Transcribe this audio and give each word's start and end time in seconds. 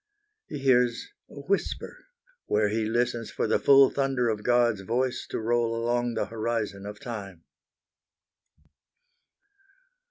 He 0.47 0.57
hears 0.57 1.09
a 1.29 1.35
whisper 1.41 2.07
where 2.47 2.69
he 2.69 2.85
listens 2.85 3.29
for 3.29 3.45
the 3.45 3.59
full 3.59 3.91
thunder 3.91 4.29
of 4.29 4.41
God's 4.41 4.81
voice 4.81 5.27
to 5.29 5.39
roll 5.39 5.75
along 5.75 6.15
the 6.15 6.25
horizon 6.25 6.87
of 6.87 6.99
time. 6.99 7.43